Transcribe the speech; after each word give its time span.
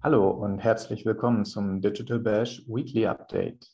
Hallo 0.00 0.30
und 0.30 0.60
herzlich 0.60 1.04
willkommen 1.04 1.44
zum 1.44 1.80
Digital 1.80 2.20
Bash 2.20 2.62
Weekly 2.68 3.08
Update. 3.08 3.66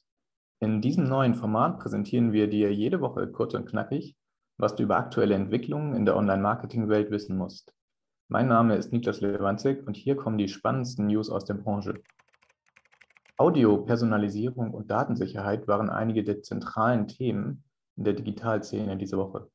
In 0.58 0.80
diesem 0.80 1.04
neuen 1.04 1.34
Format 1.34 1.80
präsentieren 1.80 2.32
wir 2.32 2.48
dir 2.48 2.72
jede 2.72 3.02
Woche 3.02 3.30
kurz 3.30 3.52
und 3.52 3.66
knackig, 3.66 4.16
was 4.56 4.74
du 4.74 4.84
über 4.84 4.96
aktuelle 4.96 5.34
Entwicklungen 5.34 5.94
in 5.94 6.06
der 6.06 6.16
Online-Marketing-Welt 6.16 7.10
wissen 7.10 7.36
musst. 7.36 7.74
Mein 8.28 8.48
Name 8.48 8.74
ist 8.76 8.90
Niklas 8.90 9.20
Lewandzig 9.20 9.86
und 9.86 9.98
hier 9.98 10.16
kommen 10.16 10.38
die 10.38 10.48
spannendsten 10.48 11.08
News 11.08 11.28
aus 11.28 11.44
der 11.44 11.54
Branche. 11.54 12.00
Audio, 13.36 13.84
Personalisierung 13.84 14.72
und 14.72 14.90
Datensicherheit 14.90 15.68
waren 15.68 15.90
einige 15.90 16.24
der 16.24 16.40
zentralen 16.40 17.06
Themen 17.06 17.64
in 17.96 18.04
der 18.04 18.14
Digitalszene 18.14 18.96
diese 18.96 19.18
Woche. 19.18 19.50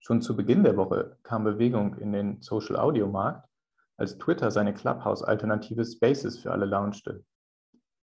Schon 0.00 0.22
zu 0.22 0.34
Beginn 0.34 0.64
der 0.64 0.76
Woche 0.76 1.18
kam 1.22 1.44
Bewegung 1.44 1.94
in 1.98 2.10
den 2.10 2.42
Social-Audio-Markt, 2.42 3.48
als 3.98 4.16
Twitter 4.16 4.50
seine 4.50 4.72
Clubhouse-Alternative 4.72 5.84
Spaces 5.84 6.38
für 6.38 6.52
alle 6.52 6.66
launchte. 6.66 7.24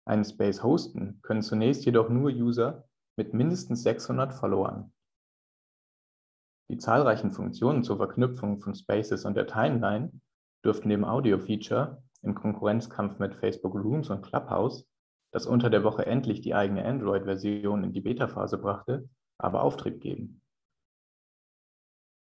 Einen 0.06 0.24
Space 0.24 0.62
hosten 0.62 1.20
können 1.22 1.42
zunächst 1.42 1.84
jedoch 1.84 2.08
nur 2.08 2.30
User 2.30 2.88
mit 3.16 3.34
mindestens 3.34 3.82
600 3.82 4.32
Followern. 4.32 4.92
Die 6.70 6.78
zahlreichen 6.78 7.32
Funktionen 7.32 7.82
zur 7.82 7.98
Verknüpfung 7.98 8.60
von 8.60 8.74
Spaces 8.74 9.24
und 9.24 9.36
der 9.36 9.46
Timeline 9.46 10.12
dürften 10.64 10.88
dem 10.88 11.05
Audio-Feature 11.05 12.02
im 12.22 12.34
Konkurrenzkampf 12.34 13.19
mit 13.19 13.34
Facebook 13.34 13.74
Rooms 13.74 14.08
und 14.10 14.22
Clubhouse, 14.22 14.88
das 15.33 15.46
unter 15.46 15.70
der 15.70 15.83
Woche 15.83 16.06
endlich 16.06 16.41
die 16.41 16.55
eigene 16.55 16.84
Android-Version 16.84 17.84
in 17.84 17.92
die 17.92 18.00
Beta-Phase 18.00 18.58
brachte, 18.58 19.08
aber 19.39 19.62
Auftrieb 19.62 20.00
geben. 20.00 20.42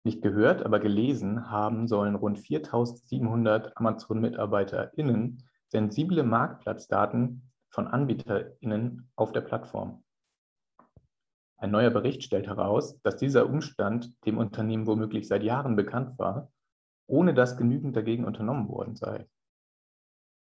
Nicht 0.03 0.23
gehört, 0.23 0.65
aber 0.65 0.81
gelesen 0.81 1.51
haben 1.51 1.87
sollen 1.87 2.15
rund 2.15 2.39
4700 2.39 3.77
Amazon-MitarbeiterInnen 3.77 5.45
sensible 5.69 6.23
Marktplatzdaten 6.23 7.51
von 7.69 7.87
AnbieterInnen 7.87 9.11
auf 9.17 9.33
der 9.33 9.43
Plattform. 9.43 10.03
Ein 11.59 11.71
neuer 11.71 11.91
Bericht 11.91 12.23
stellt 12.23 12.47
heraus, 12.47 12.99
dass 13.03 13.19
dieser 13.19 13.47
Umstand 13.47 14.15
dem 14.25 14.39
Unternehmen 14.39 14.87
womöglich 14.87 15.29
seit 15.29 15.43
Jahren 15.43 15.77
bekannt 15.77 16.19
war, 16.19 16.51
ohne 17.07 17.35
dass 17.35 17.59
genügend 17.59 17.95
dagegen 17.95 18.25
unternommen 18.25 18.69
worden 18.69 18.97
sei. 18.97 19.29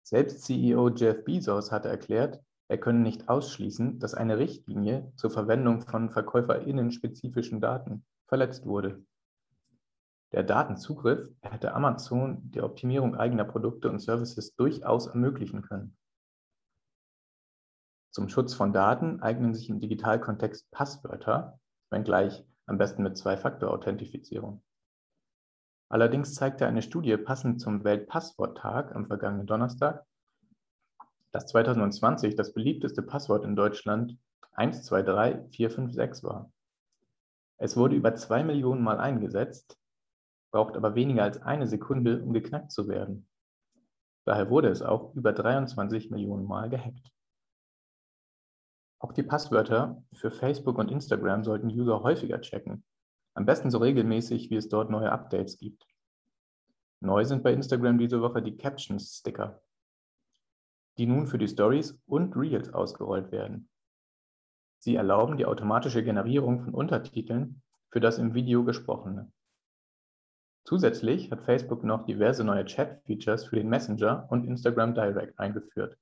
Selbst 0.04 0.42
CEO 0.44 0.90
Jeff 0.90 1.24
Bezos 1.24 1.72
hatte 1.72 1.88
erklärt, 1.88 2.42
er 2.68 2.80
könne 2.80 3.00
nicht 3.00 3.30
ausschließen, 3.30 4.00
dass 4.00 4.14
eine 4.14 4.38
Richtlinie 4.38 5.12
zur 5.16 5.30
Verwendung 5.30 5.82
von 5.82 6.10
VerkäuferInnen-spezifischen 6.10 7.62
Daten 7.62 8.06
verletzt 8.28 8.66
wurde. 8.66 9.06
Der 10.36 10.44
Datenzugriff 10.44 11.30
hätte 11.44 11.74
Amazon 11.74 12.52
die 12.52 12.60
Optimierung 12.60 13.16
eigener 13.16 13.46
Produkte 13.46 13.90
und 13.90 14.00
Services 14.00 14.54
durchaus 14.58 15.08
ermöglichen 15.08 15.62
können. 15.62 15.96
Zum 18.12 18.28
Schutz 18.28 18.54
von 18.54 18.74
Daten 18.74 19.22
eignen 19.22 19.54
sich 19.54 19.70
im 19.70 19.80
Digitalkontext 19.80 20.70
Passwörter, 20.72 21.58
wenngleich 21.90 22.46
am 22.66 22.78
besten 22.78 23.02
mit 23.04 23.18
Zwei-Faktor-Authentifizierung. 23.18 24.62
Allerdings 25.88 26.36
zeigte 26.36 26.68
eine 26.68 26.82
Studie 26.82 27.16
passend 27.16 27.62
zum 27.62 27.86
Weltpassworttag 27.86 28.94
am 28.94 29.08
vergangenen 29.08 29.48
Donnerstag, 29.48 30.06
dass 31.32 31.48
2020 31.48 32.36
das 32.36 32.52
beliebteste 32.52 33.04
Passwort 33.04 33.46
in 33.46 33.56
Deutschland 33.56 34.18
123456 34.58 36.26
war. 36.26 36.52
Es 37.56 37.78
wurde 37.78 37.96
über 37.96 38.16
zwei 38.16 38.44
Millionen 38.44 38.84
Mal 38.84 39.00
eingesetzt, 39.00 39.78
braucht 40.56 40.78
aber 40.78 40.96
weniger 40.96 41.24
als 41.24 41.42
eine 41.42 41.68
Sekunde, 41.68 42.24
um 42.24 42.32
geknackt 42.32 42.72
zu 42.72 42.88
werden. 42.88 43.28
Daher 44.24 44.50
wurde 44.50 44.70
es 44.70 44.82
auch 44.82 45.14
über 45.14 45.34
23 45.34 46.12
Millionen 46.12 46.46
Mal 46.46 46.70
gehackt. 46.70 47.12
Auch 49.00 49.12
die 49.12 49.24
Passwörter 49.24 50.02
für 50.14 50.32
Facebook 50.32 50.78
und 50.78 50.90
Instagram 50.90 51.44
sollten 51.44 51.68
User 51.68 52.04
häufiger 52.04 52.40
checken. 52.40 52.86
Am 53.34 53.46
besten 53.46 53.70
so 53.70 53.80
regelmäßig, 53.80 54.50
wie 54.50 54.56
es 54.56 54.70
dort 54.70 54.90
neue 54.90 55.12
Updates 55.12 55.58
gibt. 55.58 55.86
Neu 57.02 57.26
sind 57.26 57.44
bei 57.44 57.52
Instagram 57.52 57.98
diese 57.98 58.22
Woche 58.22 58.42
die 58.42 58.56
Captions-Sticker, 58.56 59.62
die 60.98 61.06
nun 61.06 61.28
für 61.28 61.38
die 61.38 61.50
Stories 61.50 62.02
und 62.06 62.34
Reels 62.38 62.74
ausgerollt 62.74 63.34
werden. 63.34 63.68
Sie 64.80 64.96
erlauben 64.96 65.36
die 65.36 65.48
automatische 65.48 66.02
Generierung 66.02 66.62
von 66.64 66.74
Untertiteln 66.74 67.62
für 67.90 68.00
das 68.00 68.20
im 68.20 68.34
Video 68.34 68.64
Gesprochene. 68.64 69.30
Zusätzlich 70.66 71.32
hat 71.32 71.44
Facebook 71.44 71.84
noch 71.84 72.06
diverse 72.06 72.44
neue 72.44 72.66
Chat-Features 72.66 73.46
für 73.46 73.56
den 73.56 73.70
Messenger 73.70 74.28
und 74.32 74.46
Instagram 74.46 74.96
Direct 74.96 75.40
eingeführt. 75.40 75.96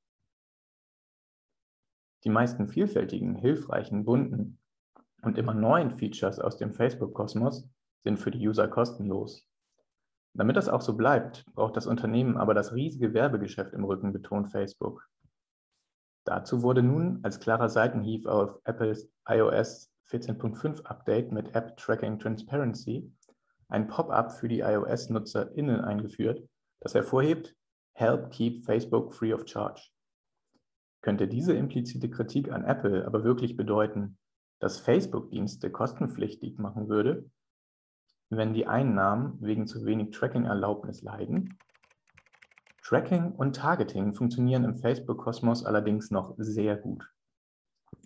Die 2.23 2.29
meisten 2.29 2.69
vielfältigen, 2.69 3.35
hilfreichen, 3.35 4.05
bunten 4.05 4.57
und 5.21 5.37
immer 5.37 5.53
neuen 5.53 5.91
Features 5.91 6.39
aus 6.39 6.55
dem 6.55 6.73
Facebook-Kosmos 6.73 7.67
sind 8.05 8.17
für 8.17 8.31
die 8.31 8.47
User 8.47 8.69
kostenlos. 8.69 9.45
Damit 10.33 10.55
das 10.55 10.69
auch 10.69 10.81
so 10.81 10.95
bleibt, 10.95 11.45
braucht 11.53 11.75
das 11.75 11.85
Unternehmen 11.85 12.37
aber 12.37 12.53
das 12.53 12.73
riesige 12.73 13.13
Werbegeschäft 13.13 13.73
im 13.73 13.83
Rücken, 13.83 14.13
betont 14.13 14.49
Facebook. 14.49 15.09
Dazu 16.23 16.63
wurde 16.63 16.81
nun 16.81 17.19
als 17.23 17.41
klarer 17.41 17.67
Seitenhieb 17.67 18.25
auf 18.27 18.61
Apples 18.63 19.11
iOS 19.27 19.91
14.5 20.09 20.85
Update 20.85 21.33
mit 21.33 21.53
App 21.53 21.75
Tracking 21.75 22.17
Transparency 22.17 23.11
ein 23.73 23.87
Pop-up 23.87 24.31
für 24.31 24.47
die 24.47 24.59
iOS-NutzerInnen 24.59 25.81
eingeführt, 25.81 26.47
das 26.79 26.93
hervorhebt, 26.93 27.55
Help 27.95 28.31
keep 28.31 28.65
Facebook 28.65 29.13
free 29.13 29.33
of 29.33 29.47
charge. 29.47 29.89
Könnte 31.01 31.27
diese 31.27 31.53
implizite 31.53 32.09
Kritik 32.09 32.51
an 32.51 32.63
Apple 32.63 33.05
aber 33.05 33.23
wirklich 33.23 33.57
bedeuten, 33.57 34.17
dass 34.59 34.79
Facebook-Dienste 34.79 35.71
kostenpflichtig 35.71 36.57
machen 36.57 36.87
würde, 36.87 37.29
wenn 38.29 38.53
die 38.53 38.67
Einnahmen 38.67 39.41
wegen 39.41 39.67
zu 39.67 39.85
wenig 39.85 40.11
Tracking-Erlaubnis 40.11 41.01
leiden? 41.01 41.57
Tracking 42.83 43.31
und 43.31 43.55
Targeting 43.55 44.13
funktionieren 44.13 44.63
im 44.65 44.77
Facebook-Kosmos 44.77 45.65
allerdings 45.65 46.11
noch 46.11 46.35
sehr 46.37 46.77
gut, 46.77 47.07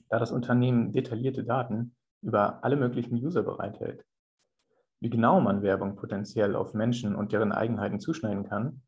da 0.10 0.20
das 0.20 0.32
Unternehmen 0.32 0.92
detaillierte 0.92 1.44
Daten 1.44 1.96
über 2.22 2.64
alle 2.64 2.76
möglichen 2.78 3.16
User 3.16 3.44
bereithält. 3.44 4.06
Wie 5.00 5.10
genau 5.10 5.40
man 5.40 5.62
Werbung 5.62 5.96
potenziell 5.96 6.56
auf 6.56 6.74
Menschen 6.74 7.16
und 7.16 7.32
deren 7.32 7.52
Eigenheiten 7.52 8.00
zuschneiden 8.00 8.44
kann, 8.44 8.82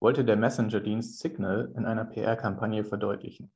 wollte 0.00 0.24
der 0.24 0.36
Messenger-Dienst 0.36 1.20
Signal 1.20 1.72
in 1.76 1.86
einer 1.86 2.04
PR-Kampagne 2.04 2.84
verdeutlichen. 2.84 3.52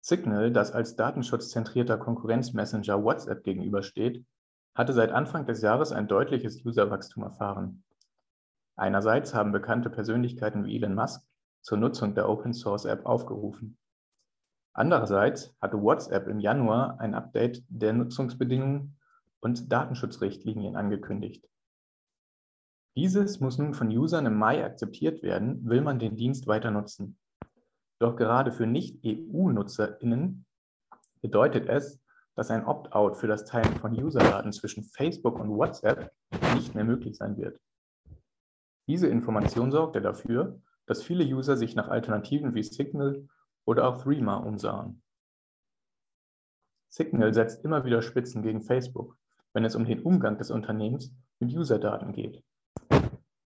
Signal, 0.00 0.50
das 0.50 0.72
als 0.72 0.96
datenschutzzentrierter 0.96 1.98
Konkurrenz-Messenger 1.98 3.02
WhatsApp 3.04 3.44
gegenübersteht, 3.44 4.24
hatte 4.74 4.94
seit 4.94 5.10
Anfang 5.10 5.46
des 5.46 5.60
Jahres 5.60 5.92
ein 5.92 6.08
deutliches 6.08 6.64
Userwachstum 6.64 7.24
erfahren. 7.24 7.84
Einerseits 8.76 9.34
haben 9.34 9.52
bekannte 9.52 9.90
Persönlichkeiten 9.90 10.64
wie 10.64 10.76
Elon 10.76 10.94
Musk 10.94 11.26
zur 11.60 11.76
Nutzung 11.78 12.14
der 12.14 12.28
Open-Source-App 12.28 13.04
aufgerufen. 13.04 13.76
Andererseits 14.72 15.54
hatte 15.60 15.82
WhatsApp 15.82 16.28
im 16.28 16.40
Januar 16.40 17.00
ein 17.00 17.14
Update 17.14 17.64
der 17.68 17.92
Nutzungsbedingungen 17.92 18.95
und 19.40 19.72
Datenschutzrichtlinien 19.72 20.76
angekündigt. 20.76 21.48
Dieses 22.96 23.40
muss 23.40 23.58
nun 23.58 23.74
von 23.74 23.88
Usern 23.88 24.26
im 24.26 24.38
Mai 24.38 24.64
akzeptiert 24.64 25.22
werden, 25.22 25.68
will 25.68 25.82
man 25.82 25.98
den 25.98 26.16
Dienst 26.16 26.46
weiter 26.46 26.70
nutzen. 26.70 27.18
Doch 27.98 28.16
gerade 28.16 28.52
für 28.52 28.66
Nicht-EU-NutzerInnen 28.66 30.46
bedeutet 31.20 31.68
es, 31.68 32.00
dass 32.34 32.50
ein 32.50 32.64
Opt-out 32.64 33.16
für 33.16 33.26
das 33.26 33.44
Teilen 33.44 33.76
von 33.76 33.92
Userdaten 33.92 34.52
zwischen 34.52 34.84
Facebook 34.84 35.38
und 35.38 35.50
WhatsApp 35.50 36.12
nicht 36.54 36.74
mehr 36.74 36.84
möglich 36.84 37.16
sein 37.16 37.36
wird. 37.36 37.58
Diese 38.88 39.08
Information 39.08 39.72
sorgte 39.72 40.00
dafür, 40.00 40.60
dass 40.86 41.02
viele 41.02 41.24
User 41.24 41.56
sich 41.56 41.74
nach 41.74 41.88
Alternativen 41.88 42.54
wie 42.54 42.62
Signal 42.62 43.28
oder 43.64 43.88
auch 43.88 44.02
Threema 44.02 44.36
umsahen. 44.36 45.02
Signal 46.88 47.34
setzt 47.34 47.64
immer 47.64 47.84
wieder 47.84 48.00
Spitzen 48.00 48.42
gegen 48.42 48.62
Facebook, 48.62 49.18
wenn 49.56 49.64
es 49.64 49.74
um 49.74 49.86
den 49.86 50.02
Umgang 50.02 50.36
des 50.36 50.50
Unternehmens 50.50 51.10
mit 51.40 51.56
Userdaten 51.56 52.12
geht. 52.12 52.44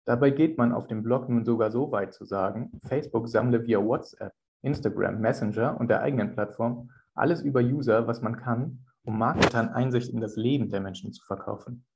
Dabei 0.04 0.30
geht 0.30 0.58
man 0.58 0.72
auf 0.72 0.88
dem 0.88 1.04
Blog 1.04 1.28
nun 1.28 1.44
sogar 1.44 1.70
so 1.70 1.92
weit 1.92 2.14
zu 2.14 2.24
sagen, 2.24 2.72
Facebook 2.84 3.28
sammle 3.28 3.64
via 3.64 3.78
WhatsApp, 3.78 4.32
Instagram, 4.62 5.20
Messenger 5.20 5.78
und 5.78 5.88
der 5.88 6.02
eigenen 6.02 6.32
Plattform 6.32 6.90
alles 7.14 7.42
über 7.42 7.60
User, 7.60 8.08
was 8.08 8.22
man 8.22 8.36
kann, 8.36 8.84
um 9.04 9.20
Marketern 9.20 9.68
Einsicht 9.68 10.08
in 10.08 10.20
das 10.20 10.34
Leben 10.34 10.68
der 10.68 10.80
Menschen 10.80 11.12
zu 11.12 11.24
verkaufen. 11.24 11.86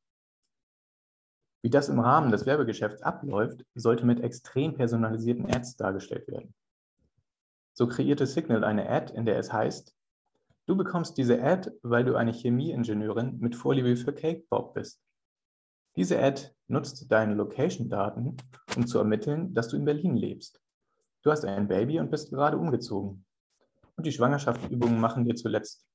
Wie 1.65 1.71
das 1.71 1.89
im 1.89 1.99
Rahmen 1.99 2.31
des 2.31 2.47
Werbegeschäfts 2.47 3.03
abläuft, 3.03 3.67
sollte 3.75 4.07
mit 4.07 4.21
extrem 4.21 4.75
personalisierten 4.75 5.47
Ads 5.53 5.75
dargestellt 5.75 6.29
werden. 6.29 6.55
So 7.73 7.89
kreierte 7.89 8.27
Signal 8.27 8.63
eine 8.63 8.89
Ad, 8.89 9.13
in 9.13 9.27
der 9.27 9.41
es 9.41 9.53
heißt, 9.53 9.93
Du 10.67 10.77
bekommst 10.77 11.19
diese 11.19 11.43
Ad, 11.43 11.71
weil 11.83 12.05
du 12.05 12.17
eine 12.17 12.33
Chemieingenieurin 12.33 13.39
mit 13.39 13.55
Vorliebe 13.55 13.97
für 13.97 14.15
Cake 14.15 14.47
Pop 14.49 14.75
bist. 14.75 15.03
Diese 15.97 16.21
Ad 16.21 16.51
nutzt 16.69 17.11
deine 17.13 17.35
Location-Daten, 17.35 18.37
um 18.77 18.87
zu 18.87 18.99
ermitteln, 18.99 19.55
dass 19.55 19.69
du 19.69 19.77
in 19.77 19.85
Berlin 19.85 20.17
lebst. 20.17 20.61
Du 21.23 21.31
hast 21.31 21.45
ein 21.45 21.69
Baby 21.69 22.01
und 22.01 22.11
bist 22.11 22.31
gerade 22.31 22.59
umgezogen. 22.59 23.25
Und 23.97 24.07
die 24.07 24.13
Schwangerschaftsübungen 24.13 24.99
machen 24.99 25.25
dir 25.25 25.35
zuletzt 25.35 25.87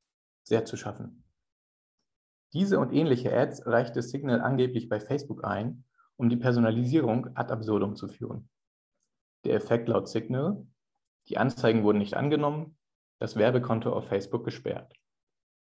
sehr 0.43 0.65
zu 0.65 0.77
schaffen. 0.77 1.23
Diese 2.53 2.79
und 2.79 2.93
ähnliche 2.93 3.35
Ads 3.35 3.67
reichte 3.67 4.01
Signal 4.01 4.41
angeblich 4.41 4.89
bei 4.89 4.99
Facebook 4.99 5.43
ein, 5.43 5.83
um 6.15 6.29
die 6.29 6.37
Personalisierung 6.37 7.35
ad 7.35 7.51
absurdum 7.51 7.95
zu 7.95 8.07
führen. 8.07 8.49
Der 9.45 9.55
Effekt 9.55 9.87
laut 9.87 10.09
Signal, 10.09 10.65
die 11.27 11.37
Anzeigen 11.37 11.83
wurden 11.83 11.99
nicht 11.99 12.15
angenommen, 12.15 12.78
das 13.19 13.35
Werbekonto 13.35 13.91
auf 13.91 14.07
Facebook 14.07 14.45
gesperrt. 14.45 14.93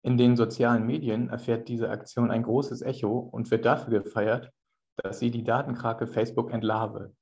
In 0.02 0.16
den 0.16 0.36
sozialen 0.36 0.86
Medien 0.86 1.28
erfährt 1.28 1.68
diese 1.68 1.90
Aktion 1.90 2.30
ein 2.30 2.42
großes 2.42 2.80
Echo 2.82 3.18
und 3.18 3.50
wird 3.50 3.66
dafür 3.66 4.02
gefeiert, 4.02 4.50
dass 4.96 5.18
sie 5.18 5.30
die 5.30 5.44
Datenkrake 5.44 6.06
Facebook 6.06 6.52
entlarve. 6.52 7.14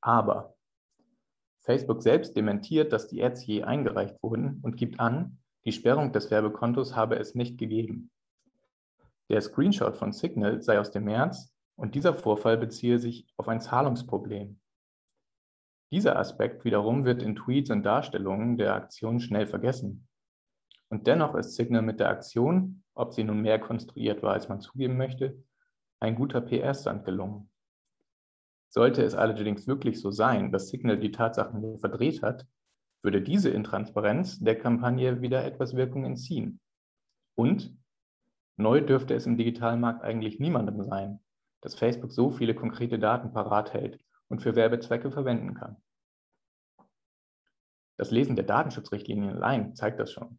Aber 0.00 0.54
Facebook 1.60 2.02
selbst 2.02 2.36
dementiert, 2.36 2.92
dass 2.92 3.08
die 3.08 3.22
Ads 3.22 3.46
je 3.46 3.62
eingereicht 3.64 4.22
wurden 4.22 4.60
und 4.62 4.76
gibt 4.76 5.00
an, 5.00 5.38
die 5.64 5.72
Sperrung 5.72 6.12
des 6.12 6.30
Werbekontos 6.30 6.94
habe 6.94 7.18
es 7.18 7.34
nicht 7.34 7.58
gegeben. 7.58 8.10
Der 9.30 9.40
Screenshot 9.40 9.96
von 9.96 10.12
Signal 10.12 10.60
sei 10.60 10.78
aus 10.78 10.90
dem 10.90 11.04
März 11.04 11.52
und 11.76 11.94
dieser 11.94 12.12
Vorfall 12.12 12.58
beziehe 12.58 12.98
sich 12.98 13.26
auf 13.38 13.48
ein 13.48 13.62
Zahlungsproblem. 13.62 14.60
Dieser 15.94 16.18
Aspekt 16.18 16.64
wiederum 16.64 17.04
wird 17.04 17.22
in 17.22 17.36
Tweets 17.36 17.70
und 17.70 17.84
Darstellungen 17.84 18.56
der 18.56 18.74
Aktion 18.74 19.20
schnell 19.20 19.46
vergessen. 19.46 20.08
Und 20.88 21.06
dennoch 21.06 21.36
ist 21.36 21.54
Signal 21.54 21.82
mit 21.82 22.00
der 22.00 22.08
Aktion, 22.08 22.82
ob 22.94 23.14
sie 23.14 23.22
nun 23.22 23.42
mehr 23.42 23.60
konstruiert 23.60 24.20
war, 24.20 24.32
als 24.32 24.48
man 24.48 24.60
zugeben 24.60 24.96
möchte, 24.96 25.40
ein 26.00 26.16
guter 26.16 26.40
PR-Stand 26.40 27.04
gelungen. 27.04 27.48
Sollte 28.70 29.04
es 29.04 29.14
allerdings 29.14 29.68
wirklich 29.68 30.00
so 30.00 30.10
sein, 30.10 30.50
dass 30.50 30.68
Signal 30.68 30.98
die 30.98 31.12
Tatsachen 31.12 31.78
verdreht 31.78 32.22
hat, 32.22 32.44
würde 33.04 33.22
diese 33.22 33.50
Intransparenz 33.50 34.40
der 34.40 34.58
Kampagne 34.58 35.22
wieder 35.22 35.44
etwas 35.44 35.76
Wirkung 35.76 36.04
entziehen. 36.04 36.58
Und 37.36 37.72
neu 38.56 38.80
dürfte 38.80 39.14
es 39.14 39.26
im 39.26 39.36
digitalen 39.36 39.78
Markt 39.78 40.02
eigentlich 40.02 40.40
niemandem 40.40 40.82
sein, 40.82 41.20
dass 41.60 41.76
Facebook 41.76 42.10
so 42.10 42.32
viele 42.32 42.56
konkrete 42.56 42.98
Daten 42.98 43.32
parat 43.32 43.72
hält 43.72 44.00
und 44.26 44.42
für 44.42 44.56
Werbezwecke 44.56 45.12
verwenden 45.12 45.54
kann. 45.54 45.76
Das 47.96 48.10
Lesen 48.10 48.36
der 48.36 48.44
Datenschutzrichtlinien 48.44 49.30
allein 49.30 49.74
zeigt 49.74 50.00
das 50.00 50.12
schon. 50.12 50.38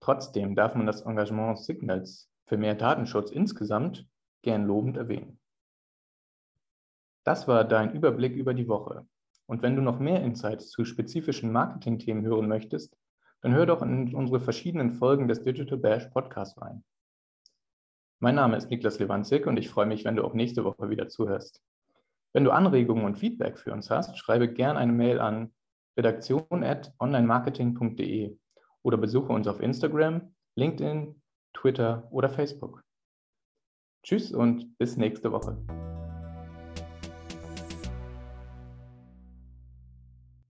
Trotzdem 0.00 0.54
darf 0.54 0.74
man 0.74 0.86
das 0.86 1.02
Engagement 1.02 1.58
Signals 1.58 2.30
für 2.46 2.58
mehr 2.58 2.74
Datenschutz 2.74 3.30
insgesamt 3.30 4.06
gern 4.42 4.64
lobend 4.64 4.96
erwähnen. 4.96 5.40
Das 7.24 7.48
war 7.48 7.64
dein 7.64 7.92
Überblick 7.92 8.36
über 8.36 8.54
die 8.54 8.68
Woche. 8.68 9.06
Und 9.46 9.62
wenn 9.62 9.74
du 9.74 9.82
noch 9.82 9.98
mehr 9.98 10.22
Insights 10.22 10.70
zu 10.70 10.84
spezifischen 10.84 11.50
Marketing-Themen 11.50 12.24
hören 12.24 12.48
möchtest, 12.48 12.96
dann 13.40 13.54
hör 13.54 13.66
doch 13.66 13.82
in 13.82 14.14
unsere 14.14 14.40
verschiedenen 14.40 14.92
Folgen 14.92 15.28
des 15.28 15.42
Digital 15.42 15.78
Bash 15.78 16.06
Podcasts 16.06 16.60
rein. 16.60 16.84
Mein 18.18 18.34
Name 18.34 18.56
ist 18.56 18.70
Niklas 18.70 18.98
Lewandzig 18.98 19.46
und 19.46 19.56
ich 19.56 19.68
freue 19.68 19.86
mich, 19.86 20.04
wenn 20.04 20.16
du 20.16 20.24
auch 20.24 20.34
nächste 20.34 20.64
Woche 20.64 20.88
wieder 20.90 21.08
zuhörst. 21.08 21.62
Wenn 22.32 22.44
du 22.44 22.50
Anregungen 22.50 23.04
und 23.04 23.18
Feedback 23.18 23.58
für 23.58 23.72
uns 23.72 23.90
hast, 23.90 24.16
schreibe 24.18 24.52
gerne 24.52 24.78
eine 24.78 24.92
Mail 24.92 25.20
an 25.20 25.52
redaktion.onlinemarketing.de 25.96 28.36
oder 28.82 28.96
besuche 28.96 29.32
uns 29.32 29.46
auf 29.48 29.60
Instagram, 29.60 30.34
LinkedIn, 30.56 31.20
Twitter 31.54 32.08
oder 32.10 32.28
Facebook. 32.28 32.82
Tschüss 34.04 34.32
und 34.32 34.76
bis 34.78 34.96
nächste 34.96 35.30
Woche. 35.32 35.56